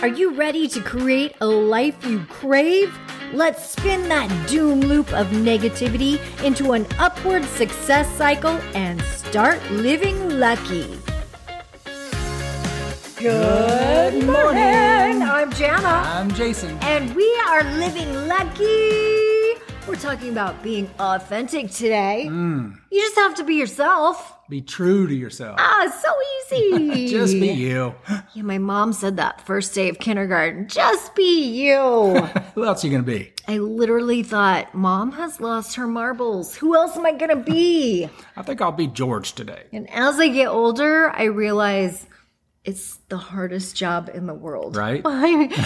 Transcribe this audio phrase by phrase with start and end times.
[0.00, 2.96] Are you ready to create a life you crave?
[3.32, 10.38] Let's spin that doom loop of negativity into an upward success cycle and start living
[10.38, 10.86] lucky.
[13.16, 15.20] Good morning.
[15.20, 15.82] I'm Jana.
[15.82, 16.78] I'm Jason.
[16.82, 19.17] And we are living lucky.
[19.88, 22.24] We're talking about being authentic today.
[22.24, 24.34] You just have to be yourself.
[24.50, 25.56] Be true to yourself.
[25.58, 27.08] Ah, so easy.
[27.10, 27.94] Just be you.
[28.34, 30.68] Yeah, my mom said that first day of kindergarten.
[30.68, 32.14] Just be you.
[32.54, 33.32] Who else are you going to be?
[33.46, 36.54] I literally thought, Mom has lost her marbles.
[36.56, 38.08] Who else am I going to be?
[38.36, 39.64] I think I'll be George today.
[39.72, 42.06] And as I get older, I realize
[42.68, 44.76] it's the hardest job in the world.
[44.76, 45.00] Right?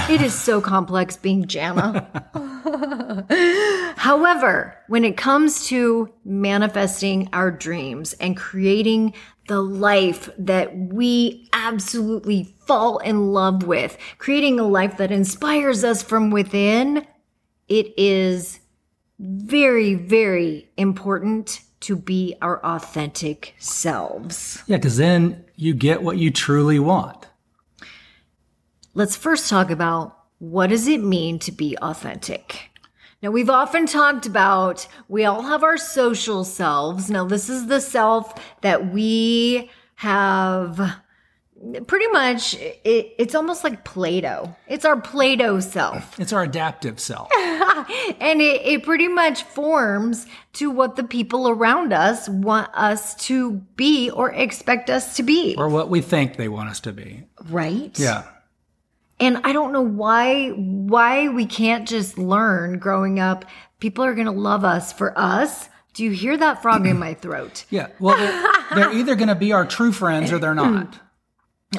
[0.08, 2.06] it is so complex being Jana.
[3.96, 9.14] However, when it comes to manifesting our dreams and creating
[9.48, 16.04] the life that we absolutely fall in love with, creating a life that inspires us
[16.04, 17.04] from within,
[17.66, 18.60] it is
[19.18, 24.62] very, very important to be our authentic selves.
[24.66, 27.28] Yeah, because then you get what you truly want.
[28.94, 32.70] Let's first talk about what does it mean to be authentic?
[33.22, 37.08] Now, we've often talked about we all have our social selves.
[37.08, 40.96] Now, this is the self that we have
[41.86, 44.54] pretty much, it, it's almost like Play Doh.
[44.68, 46.18] It's our Play Doh self.
[46.20, 47.28] It's our adaptive self.
[47.36, 53.52] and it, it pretty much forms to what the people around us want us to
[53.76, 55.54] be or expect us to be.
[55.56, 57.24] or what we think they want us to be.
[57.48, 57.96] Right?
[57.98, 58.24] Yeah.
[59.20, 63.44] And I don't know why why we can't just learn growing up.
[63.78, 65.68] People are going to love us for us.
[65.94, 67.64] Do you hear that frog in my throat?
[67.70, 67.88] Yeah.
[68.00, 70.98] Well, they're, they're either going to be our true friends or they're not.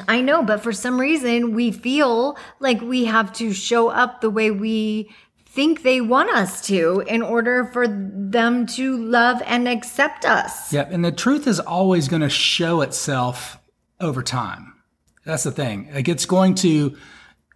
[0.08, 4.30] I know, but for some reason we feel like we have to show up the
[4.30, 5.10] way we
[5.54, 10.72] think they want us to in order for them to love and accept us.
[10.72, 10.90] Yep.
[10.90, 13.58] And the truth is always going to show itself
[14.00, 14.74] over time.
[15.24, 15.90] That's the thing.
[15.94, 16.96] Like it's going to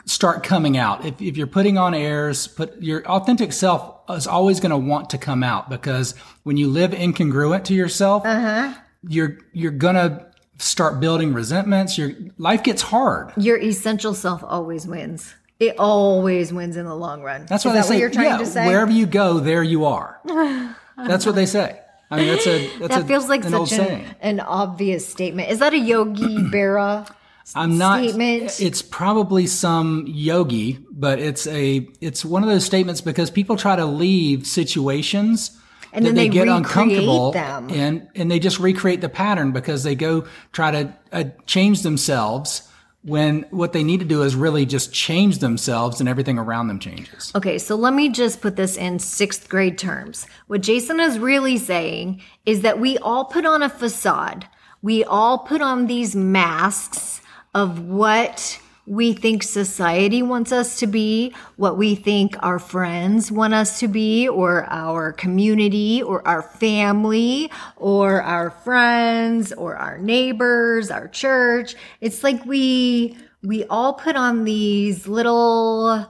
[0.04, 1.04] start coming out.
[1.04, 5.10] If, if you're putting on airs, put your authentic self is always going to want
[5.10, 6.12] to come out because
[6.44, 8.74] when you live incongruent to yourself, uh-huh.
[9.08, 10.27] you're, you're going to
[10.58, 11.96] start building resentments.
[11.98, 13.32] Your life gets hard.
[13.36, 15.34] Your essential self always wins.
[15.60, 17.46] It always wins in the long run.
[17.46, 17.94] That's Is what that they say.
[17.94, 18.66] what you're trying yeah, to say?
[18.66, 20.20] Wherever you go, there you are.
[20.96, 21.80] that's what they say.
[22.10, 24.06] I mean, that's a that's that a, feels like an old such an, saying.
[24.20, 25.50] an obvious statement.
[25.50, 27.10] Is that a Yogi Berra?
[27.54, 28.00] I'm not.
[28.02, 28.60] statement.
[28.60, 33.74] It's probably some yogi, but it's a it's one of those statements because people try
[33.76, 35.58] to leave situations.
[35.92, 37.70] And then they get uncomfortable them.
[37.70, 42.68] and and they just recreate the pattern because they go try to uh, change themselves
[43.02, 46.78] when what they need to do is really just change themselves and everything around them
[46.78, 47.32] changes.
[47.34, 50.26] Okay, so let me just put this in sixth grade terms.
[50.46, 54.46] What Jason is really saying is that we all put on a facade.
[54.82, 57.20] We all put on these masks
[57.54, 63.52] of what we think society wants us to be, what we think our friends want
[63.52, 70.90] us to be, or our community, or our family, or our friends, or our neighbors,
[70.90, 71.74] our church.
[72.00, 76.06] It's like we, we all put on these little,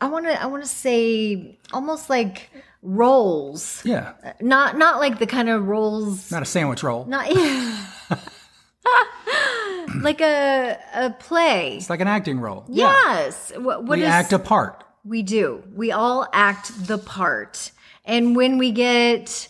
[0.00, 2.50] I want to I want to say almost like
[2.82, 3.82] rolls.
[3.84, 7.04] Yeah, Not not like the kind of rolls not a sandwich roll.
[7.04, 7.26] not
[10.02, 11.76] like a a play.
[11.76, 12.64] It's like an acting role.
[12.68, 13.52] Yes.
[13.56, 14.84] What what we is- act a part.
[15.04, 15.62] we do.
[15.74, 17.72] We all act the part.
[18.04, 19.48] And when we get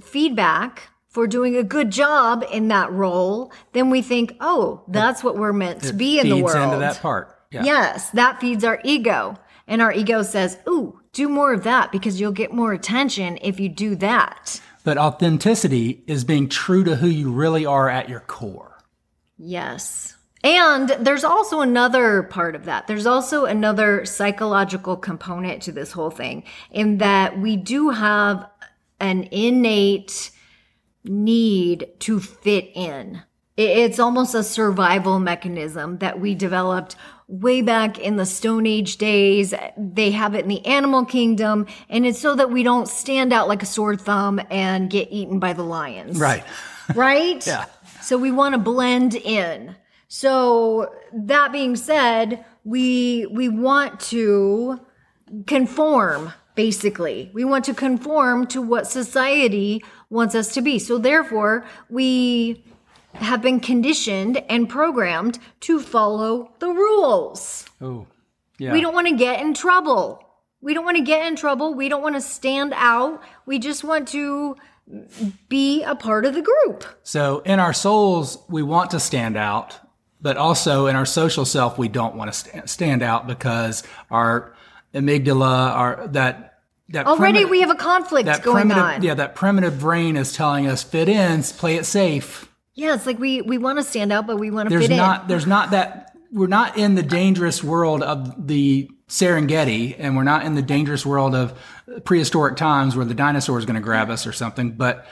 [0.00, 5.36] feedback for doing a good job in that role, then we think, "Oh, that's what
[5.36, 7.34] we're meant to be in the Feeds world." into that part.
[7.50, 7.64] Yeah.
[7.64, 9.36] Yes, that feeds our ego.
[9.68, 13.60] And our ego says, Ooh, do more of that because you'll get more attention if
[13.60, 14.60] you do that.
[14.82, 18.73] But authenticity is being true to who you really are at your core.
[19.36, 20.16] Yes.
[20.42, 22.86] And there's also another part of that.
[22.86, 28.46] There's also another psychological component to this whole thing in that we do have
[29.00, 30.30] an innate
[31.02, 33.22] need to fit in.
[33.56, 39.54] It's almost a survival mechanism that we developed way back in the Stone Age days.
[39.78, 43.48] They have it in the animal kingdom, and it's so that we don't stand out
[43.48, 46.18] like a sore thumb and get eaten by the lions.
[46.18, 46.44] Right.
[46.94, 47.46] Right?
[47.46, 47.66] Yeah.
[48.04, 49.76] So we want to blend in.
[50.08, 54.80] So that being said, we we want to
[55.46, 57.30] conform basically.
[57.32, 60.78] We want to conform to what society wants us to be.
[60.78, 62.62] So therefore, we
[63.14, 67.64] have been conditioned and programmed to follow the rules.
[67.80, 68.06] Oh,
[68.58, 68.72] yeah.
[68.72, 70.20] We don't want to get in trouble.
[70.60, 71.74] We don't want to get in trouble.
[71.74, 73.22] We don't want to stand out.
[73.46, 74.56] We just want to
[75.48, 76.84] be a part of the group.
[77.02, 79.78] So in our souls, we want to stand out,
[80.20, 84.54] but also in our social self, we don't want to stand out because our
[84.94, 86.50] amygdala, our that
[86.90, 89.02] that Already we have a conflict that going primitive, on.
[89.02, 92.50] yeah, that primitive brain is telling us fit in, play it safe.
[92.74, 94.96] Yeah, it's like we we want to stand out, but we want to There's fit
[94.96, 95.28] not in.
[95.28, 100.44] there's not that we're not in the dangerous world of the Serengeti, and we're not
[100.44, 101.56] in the dangerous world of
[102.02, 104.72] prehistoric times where the dinosaur is going to grab us or something.
[104.72, 105.06] But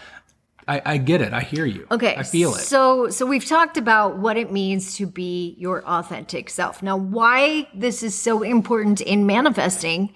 [0.66, 1.32] I, I get it.
[1.32, 1.86] I hear you.
[1.88, 2.62] Okay, I feel it.
[2.62, 6.82] So so we've talked about what it means to be your authentic self.
[6.82, 10.12] Now, why this is so important in manifesting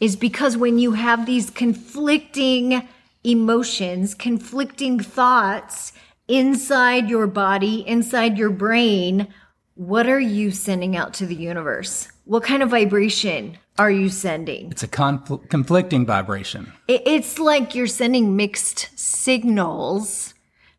[0.00, 2.86] is because when you have these conflicting
[3.24, 5.94] emotions, conflicting thoughts
[6.28, 9.28] inside your body, inside your brain,
[9.76, 12.09] what are you sending out to the universe?
[12.24, 14.70] What kind of vibration are you sending?
[14.70, 16.72] It's a confl- conflicting vibration.
[16.86, 20.34] It- It's like you're sending mixed signals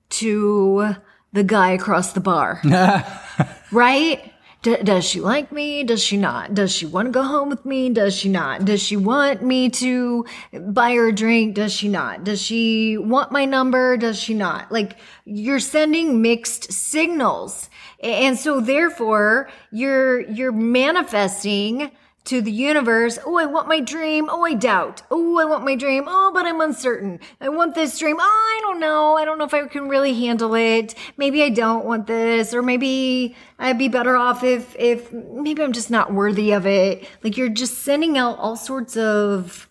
[0.09, 0.95] to
[1.33, 2.61] the guy across the bar.
[3.71, 4.30] right?
[4.63, 5.83] D- does she like me?
[5.83, 6.53] Does she not?
[6.53, 7.89] Does she want to go home with me?
[7.89, 8.63] Does she not?
[8.63, 10.23] Does she want me to
[10.53, 11.55] buy her a drink?
[11.55, 12.23] Does she not?
[12.23, 13.97] Does she want my number?
[13.97, 14.71] Does she not?
[14.71, 17.71] Like you're sending mixed signals.
[18.03, 21.91] And so therefore you're, you're manifesting
[22.25, 23.17] to the universe.
[23.25, 24.29] Oh, I want my dream.
[24.29, 25.01] Oh, I doubt.
[25.09, 26.05] Oh, I want my dream.
[26.07, 27.19] Oh, but I'm uncertain.
[27.39, 28.17] I want this dream.
[28.19, 29.17] Oh, I don't know.
[29.17, 30.93] I don't know if I can really handle it.
[31.17, 35.73] Maybe I don't want this, or maybe I'd be better off if, if maybe I'm
[35.73, 37.07] just not worthy of it.
[37.23, 39.67] Like you're just sending out all sorts of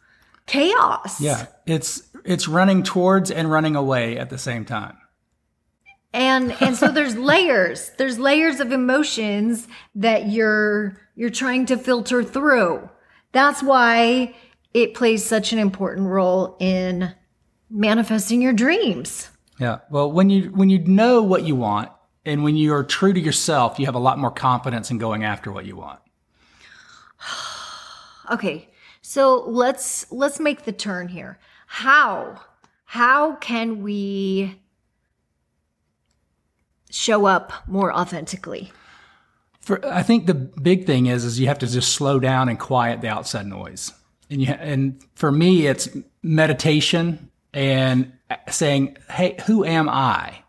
[0.47, 1.21] chaos.
[1.21, 4.97] Yeah, it's it's running towards and running away at the same time.
[6.13, 7.93] And and so there's layers.
[7.99, 12.89] There's layers of emotions that you're you're trying to filter through.
[13.33, 14.35] That's why
[14.75, 17.15] it plays such an important role in
[17.69, 19.31] manifesting your dreams.
[19.59, 19.79] Yeah.
[19.91, 21.91] Well, when you when you know what you want
[22.25, 25.25] and when you are true to yourself, you have a lot more confidence in going
[25.25, 26.01] after what you want.
[28.31, 28.69] okay.
[29.03, 31.39] So let's let's make the turn here.
[31.67, 32.41] How
[32.85, 34.61] how can we
[36.91, 38.73] show up more authentically
[39.61, 42.59] For I think the big thing is is you have to just slow down and
[42.59, 43.93] quiet the outside noise.
[44.29, 45.89] And you and for me it's
[46.23, 48.13] meditation and
[48.49, 50.45] saying, "Hey, who am I?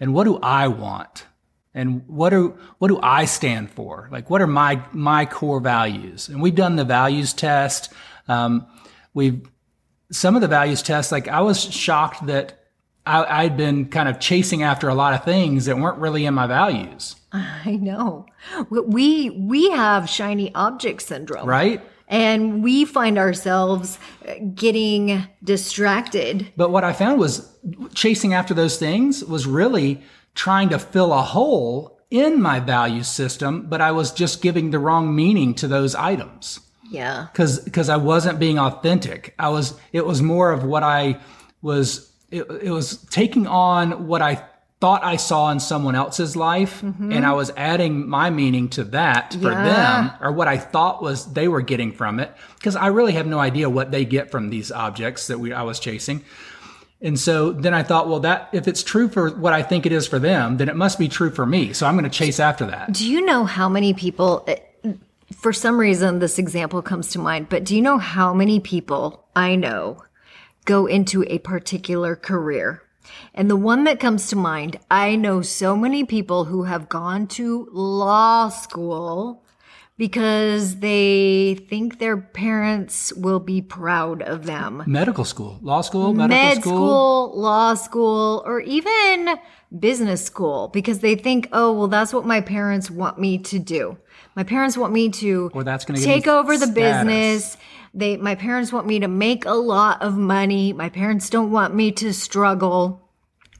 [0.00, 1.26] And what do I want?
[1.74, 4.08] And what do what do I stand for?
[4.12, 7.92] Like what are my my core values?" And we've done the values test.
[8.28, 8.66] Um,
[9.14, 9.48] we've
[10.10, 12.63] some of the values tests, like I was shocked that
[13.06, 16.34] I, I'd been kind of chasing after a lot of things that weren't really in
[16.34, 18.26] my values, i know
[18.70, 21.82] we we have shiny object syndrome right?
[22.08, 23.98] and we find ourselves
[24.54, 26.52] getting distracted.
[26.56, 27.50] But what I found was
[27.94, 30.02] chasing after those things was really
[30.34, 34.78] trying to fill a hole in my value system, but I was just giving the
[34.78, 36.60] wrong meaning to those items.
[36.90, 37.28] Yeah.
[37.34, 39.34] Cause, cause I wasn't being authentic.
[39.38, 41.18] I was, it was more of what I
[41.62, 44.44] was, it, it was taking on what I
[44.80, 46.82] thought I saw in someone else's life.
[46.82, 47.12] Mm-hmm.
[47.12, 49.64] And I was adding my meaning to that for Yeah.
[49.64, 52.34] them or what I thought was they were getting from it.
[52.62, 55.62] Cause I really have no idea what they get from these objects that we, I
[55.62, 56.22] was chasing.
[57.00, 59.92] And so then I thought, well, that if it's true for what I think it
[59.92, 61.72] is for them, then it must be true for me.
[61.72, 62.92] So I'm going to chase after that.
[62.92, 64.46] Do you know how many people,
[65.34, 69.26] for some reason, this example comes to mind, but do you know how many people
[69.36, 70.02] I know
[70.64, 72.82] go into a particular career?
[73.34, 77.26] And the one that comes to mind, I know so many people who have gone
[77.28, 79.44] to law school
[79.96, 84.82] because they think their parents will be proud of them.
[84.86, 86.72] Medical school, law school, medical med school.
[86.72, 89.38] school, law school, or even
[89.78, 93.96] business school because they think, oh, well, that's what my parents want me to do.
[94.34, 97.04] My parents want me to Or that's gonna take over the status.
[97.04, 97.56] business.
[97.94, 100.72] They, my parents want me to make a lot of money.
[100.72, 103.08] My parents don't want me to struggle.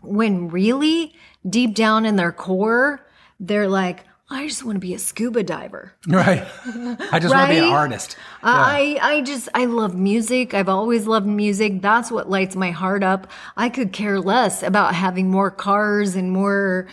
[0.03, 1.15] When really
[1.49, 3.07] deep down in their core,
[3.39, 5.93] they're like, I just want to be a scuba diver.
[6.09, 6.45] Right.
[6.67, 7.73] I just want to be an Right?
[7.73, 8.17] artist.
[8.43, 10.53] Uh, I, I just, I love music.
[10.55, 11.81] I've always loved music.
[11.83, 13.29] That's what lights my heart up.
[13.57, 16.89] I could care less about having more cars and more,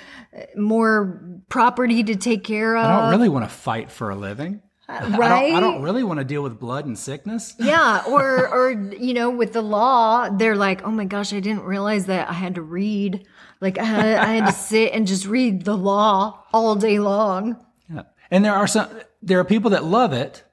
[0.55, 2.86] more property to take care of.
[2.86, 4.62] I don't really want to fight for a living.
[4.89, 5.11] Right?
[5.21, 7.53] I don't, I don't really want to deal with blood and sickness.
[7.59, 11.63] Yeah, or or you know, with the law, they're like, "Oh my gosh, I didn't
[11.63, 13.25] realize that I had to read.
[13.61, 17.57] Like I had, I had to sit and just read the law all day long."
[17.93, 18.03] Yeah.
[18.29, 18.89] And there are some
[19.21, 20.43] there are people that love it,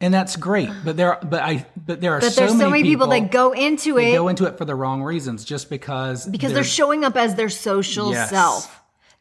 [0.00, 0.70] and that's great.
[0.84, 3.32] But there but I but there are But so, there's so many people, people that
[3.32, 7.04] go into it go into it for the wrong reasons, just because because they're showing
[7.04, 8.30] up as their social Yes.
[8.30, 8.76] self.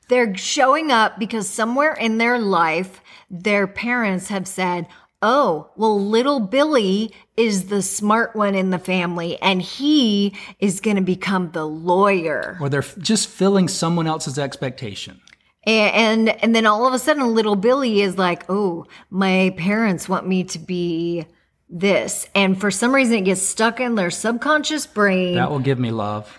[0.10, 3.00] They're showing up because somewhere in their life,
[3.30, 4.88] their parents have said,
[5.22, 10.96] Oh, well, little Billy is the smart one in the family and he is going
[10.96, 12.58] to become the lawyer.
[12.62, 15.20] or they're just filling someone else's expectation.
[15.66, 20.08] And, and and then all of a sudden little Billy is like, "Oh, my parents
[20.08, 21.26] want me to be
[21.70, 25.36] this." And for some reason it gets stuck in their subconscious brain.
[25.36, 26.32] That will give me love.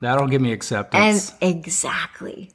[0.00, 1.02] That'll give me acceptance.
[1.02, 1.56] and acceptance.
[1.66, 2.52] exactly.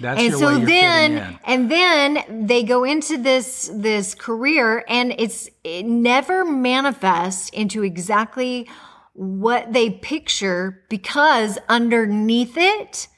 [0.00, 5.84] That's and so then and then they go into this this career and it's it
[5.84, 8.68] never manifests into exactly
[9.14, 13.08] what they picture because underneath it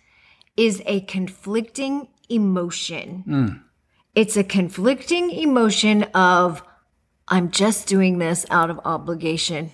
[0.56, 3.62] is a conflicting emotion.
[4.14, 6.62] It's a conflicting emotion of
[7.28, 9.70] i'm just doing this out of obligation.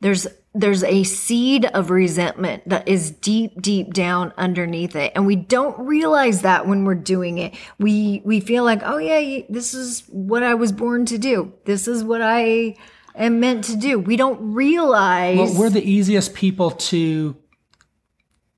[0.00, 5.36] There's there's a seed of resentment that is deep deep down underneath it and we
[5.36, 10.04] don't realize that when we're doing it we we feel like oh yeah this is
[10.08, 12.74] what i was born to do this is what i
[13.14, 17.36] am meant to do we don't realize Well, we're the easiest people to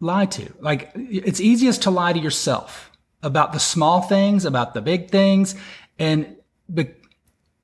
[0.00, 0.52] lie to.
[0.60, 2.90] Like it's easiest to lie to yourself
[3.22, 5.54] about the small things, about the big things,
[5.98, 6.36] and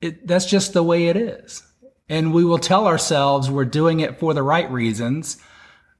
[0.01, 1.63] it, that's just the way it is.
[2.09, 5.37] And we will tell ourselves we're doing it for the right reasons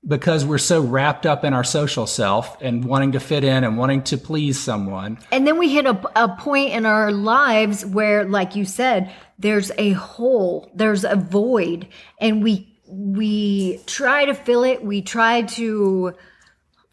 [0.07, 3.77] because we're so wrapped up in our social self and wanting to fit in and
[3.77, 5.19] wanting to please someone.
[5.31, 9.71] And then we hit a, a point in our lives where, like you said, there's
[9.77, 11.87] a hole, there's a void,
[12.19, 14.83] and we we try to fill it.
[14.83, 16.13] We try to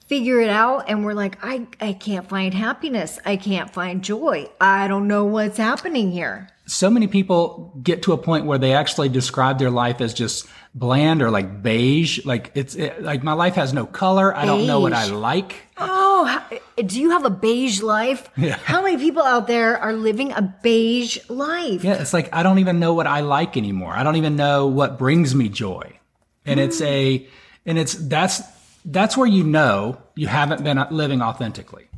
[0.06, 3.18] figure it out, and we're like, I I can't find happiness.
[3.24, 4.48] I can't find joy.
[4.60, 6.48] I don't know what's happening here.
[6.66, 10.46] so many people get to a point where they actually describe their life as just
[10.74, 12.24] bland or like beige.
[12.24, 14.34] Like it's it, like my life has no color.
[14.34, 15.66] I don't know what I like.
[15.76, 18.28] Oh, how- do you have a beige life?
[18.36, 18.56] Yeah.
[18.64, 21.84] How many people out there are living a beige life?
[21.84, 23.92] Yeah, it's like I don't even know what I like anymore.
[23.92, 25.98] I don't even know what brings me joy.
[26.46, 26.86] And it's hmm.
[26.86, 27.28] a
[27.66, 28.42] and it's that's
[28.84, 31.88] that's where you know you haven't been living authentically.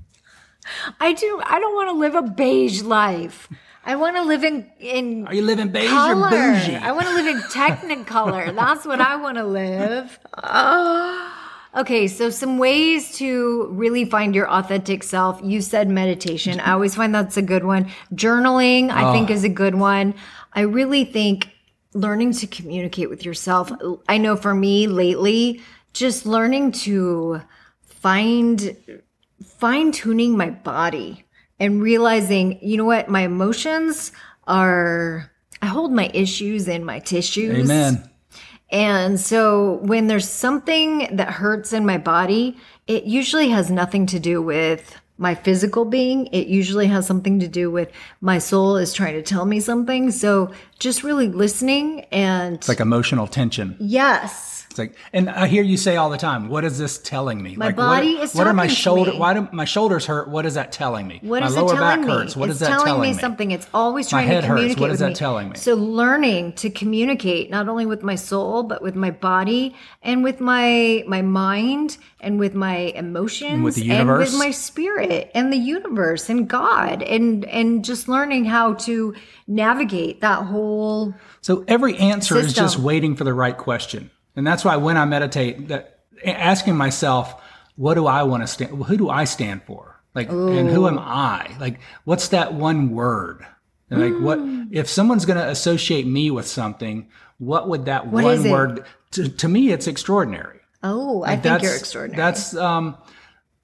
[1.00, 1.40] I do.
[1.44, 3.48] I don't want to live a beige life.
[3.84, 6.26] I want to live in in Are you living beige color.
[6.26, 6.74] or bougie?
[6.74, 8.54] I want to live in technicolor.
[8.54, 10.18] That's what I want to live.
[10.36, 11.32] Ah.
[11.76, 15.38] Okay, so some ways to really find your authentic self.
[15.44, 16.58] You said meditation.
[16.58, 17.90] I always find that's a good one.
[18.14, 20.14] Journaling, I think, is a good one.
[20.54, 21.50] I really think
[21.92, 23.70] learning to communicate with yourself.
[24.08, 25.60] I know for me lately,
[25.96, 27.40] just learning to
[27.84, 28.76] find
[29.44, 31.24] fine tuning my body
[31.58, 34.12] and realizing, you know what, my emotions
[34.46, 35.30] are,
[35.62, 37.64] I hold my issues in my tissues.
[37.64, 38.08] Amen.
[38.70, 44.18] And so when there's something that hurts in my body, it usually has nothing to
[44.18, 46.26] do with my physical being.
[46.26, 50.10] It usually has something to do with my soul is trying to tell me something.
[50.10, 53.76] So just really listening and It's like emotional tension.
[53.80, 54.55] yes.
[54.76, 57.56] It's like, and I hear you say all the time, "What is this telling me?"
[57.56, 59.12] My like, body what, is What are my shoulder?
[59.12, 60.28] Why do my shoulders hurt?
[60.28, 61.18] What is that telling me?
[61.22, 62.06] What my is lower back me?
[62.06, 62.36] hurts.
[62.36, 63.50] What it's is that telling, telling me something.
[63.52, 64.58] It's always trying head to hurts.
[64.58, 65.14] communicate What is with that me.
[65.14, 65.56] telling me?
[65.56, 70.40] So learning to communicate not only with my soul but with my body and with
[70.40, 75.56] my my mind and with my emotions with the and with my spirit and the
[75.56, 79.14] universe and God and and just learning how to
[79.46, 84.10] navigate that whole So every answer is just waiting for the right question.
[84.36, 87.42] And that's why when I meditate, that asking myself,
[87.76, 90.00] what do I want to stand who do I stand for?
[90.14, 91.54] Like and who am I?
[91.60, 93.46] Like what's that one word?
[93.90, 94.38] And like what
[94.72, 99.28] if someone's going to associate me with something, what would that is one word to,
[99.28, 100.60] to me it's extraordinary.
[100.82, 102.16] Oh, I think you're extraordinary.
[102.16, 102.96] That's um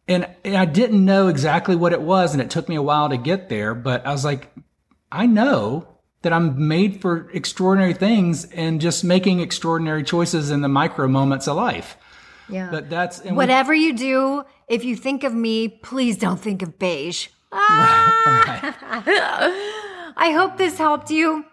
[0.08, 3.08] and, and I didn't know exactly what it was and it took me a while
[3.08, 4.52] to get there, but I was like
[5.10, 5.88] I know
[6.22, 11.46] that I'm made for extraordinary things and just making extraordinary choices in the micro moments
[11.48, 11.96] of life.
[12.48, 12.68] yeah.
[12.70, 16.62] But that's and we- Whatever you do, if you think of me, please don't think
[16.62, 17.28] of beige.
[17.54, 19.52] Ah!
[20.16, 21.44] I hope this helped you.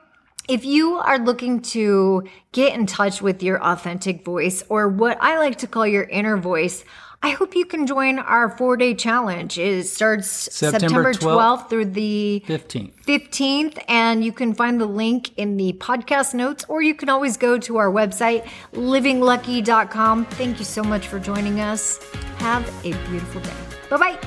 [0.47, 5.38] If you are looking to get in touch with your authentic voice or what I
[5.38, 6.83] like to call your inner voice,
[7.21, 9.57] I hope you can join our four day challenge.
[9.57, 12.91] It starts September, September 12th, 12th through the 15th.
[13.05, 17.35] 15th, and you can find the link in the podcast notes, or you can always
[17.35, 20.25] go to our website, livinglucky.com.
[20.27, 21.99] Thank you so much for joining us.
[22.38, 23.51] Have a beautiful day.
[23.89, 24.17] Bye bye.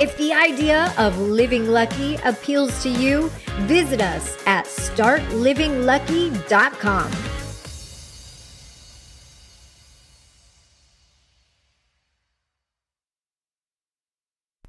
[0.00, 3.30] If the idea of living lucky appeals to you,
[3.62, 7.37] visit us at startlivinglucky.com.